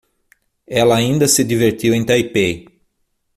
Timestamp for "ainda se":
0.95-1.43